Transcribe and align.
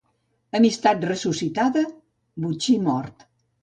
Amistat 0.59 1.05
ressuscitada, 1.11 1.87
botxí 2.43 2.81
mort. 2.91 3.29